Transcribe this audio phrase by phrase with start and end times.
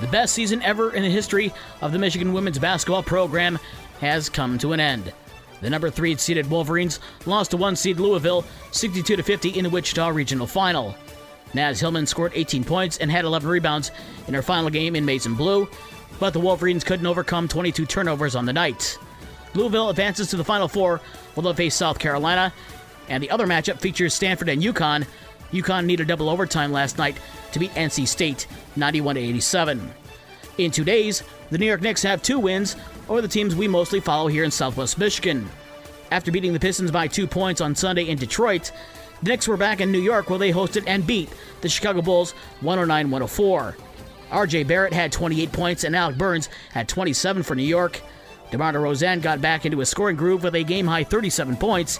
[0.00, 3.58] The best season ever in the history of the Michigan women's basketball program
[4.00, 5.12] has come to an end.
[5.60, 10.08] The number three seeded Wolverines lost to one seed Louisville 62 50 in the Wichita
[10.08, 10.94] Regional Final.
[11.54, 13.92] Naz Hillmon scored 18 points and had 11 rebounds
[14.26, 15.68] in her final game in Maize and Blue,
[16.18, 18.98] but the Wolverines couldn't overcome 22 turnovers on the night.
[19.54, 21.00] Louisville advances to the Final Four,
[21.34, 22.52] where they'll face South Carolina,
[23.08, 25.06] and the other matchup features Stanford and UConn.
[25.52, 27.16] UConn needed double overtime last night
[27.52, 29.90] to beat NC State 91 87.
[30.58, 32.76] In two days, the New York Knicks have two wins
[33.08, 35.48] over the teams we mostly follow here in Southwest Michigan.
[36.10, 38.70] After beating the Pistons by two points on Sunday in Detroit,
[39.22, 41.28] the Knicks were back in New York where they hosted and beat
[41.60, 43.76] the Chicago Bulls 109 104.
[44.30, 48.00] RJ Barrett had 28 points and Alec Burks had 27 for New York.
[48.50, 51.98] DeMar DeRozan got back into a scoring groove with a game high 37 points,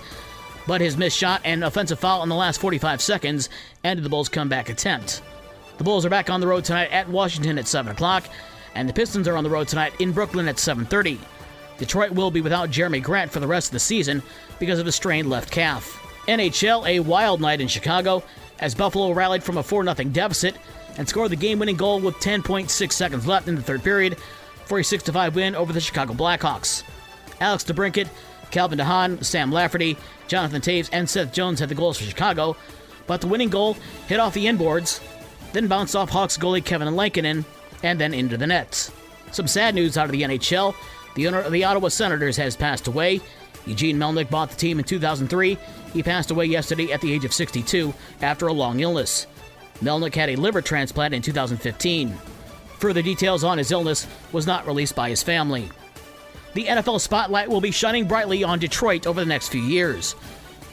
[0.67, 3.49] but his missed shot and offensive foul in the last 45 seconds
[3.83, 5.23] ended the Bulls' comeback attempt.
[5.79, 8.25] The Bulls are back on the road tonight at Washington at 7 o'clock,
[8.75, 11.19] and the Pistons are on the road tonight in Brooklyn at 7:30.
[11.79, 14.23] Detroit will be without Jerami Grant for the rest of the season
[14.59, 16.01] because of a strained left calf.
[16.29, 18.23] NHL, a wild night in Chicago
[18.61, 20.57] as Buffalo rallied from a 4 0 deficit
[20.97, 24.17] and scored the game winning goal with 10.6 seconds left in the third period
[24.67, 26.85] for a 6 5 win over the Chicago Blackhawks.
[27.41, 28.09] Alex DeBrincat,
[28.55, 29.97] Calvin DeHaan, Sam Lafferty,
[30.29, 32.57] Jonathan Toews, and Seth Jones had the goals for Chicago,
[33.09, 35.01] but the winning goal hit off the inboards,
[35.53, 37.45] then bounced off Hawks goalie Kevin Lankinen,
[37.83, 38.93] and then into the nets.
[39.33, 40.73] Some sad news out of the NHL.
[41.17, 43.21] The owner of the Ottawa Senators has passed away.
[43.67, 45.59] Eugene Melnyk bought the team in 2003.
[45.93, 49.27] He passed away yesterday at the age of 62 after a long illness.
[49.83, 52.17] Melnyk had a liver transplant in 2015.
[52.79, 55.71] Further details on his illness was not released by his family.
[56.55, 60.15] The NFL spotlight will be shining brightly on Detroit over the next few years.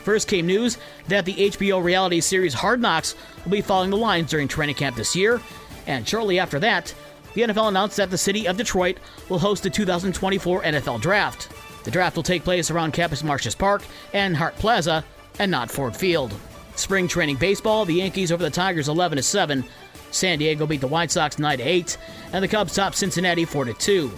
[0.04, 4.30] First came news that the HBO reality series Hard Knocks will be following the Lions
[4.30, 5.42] during training camp this year,
[5.88, 6.94] and shortly after that,
[7.34, 8.98] the NFL announced that the city of Detroit
[9.30, 11.50] will host the 2024 NFL Draft.
[11.84, 15.03] The draft will take place around Campus Martius Park and Hart Plaza,
[15.40, 16.34] and not Ford Field.
[16.75, 19.63] Spring training baseball, the Yankees over the Tigers 11 7.
[20.12, 21.98] San Diego beat the White Sox 9 8,
[22.34, 24.12] and the Cubs top Cincinnati 4 2.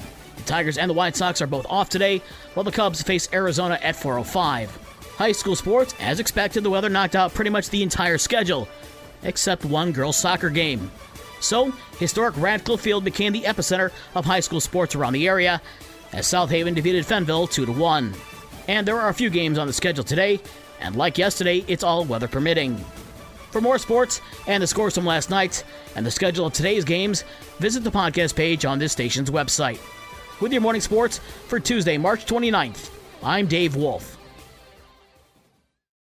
[0.43, 2.21] The Tigers and the White Sox are both off today,
[2.53, 4.69] while the Cubs face Arizona at 4:05.
[5.15, 8.67] High school sports, as expected, the weather knocked out pretty much the entire schedule,
[9.23, 10.91] except one girls' soccer game.
[11.39, 15.61] So, historic Radcliffe Field became the epicenter of high school sports around the area,
[16.11, 18.13] as South Haven defeated Fenville 2 1.
[18.67, 20.41] And there are a few games on the schedule today,
[20.81, 22.83] and like yesterday, it's all weather permitting.
[23.51, 25.63] For more sports and the scores from last night
[25.95, 27.23] and the schedule of today's games,
[27.59, 29.79] visit the podcast page on this station's website.
[30.39, 32.89] With your morning sports for Tuesday, March 29th,
[33.21, 34.17] I'm Dave Wolf.